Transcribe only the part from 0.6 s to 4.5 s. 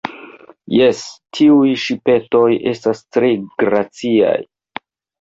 Jes, tiuj ŝipetoj estas tre graciaj.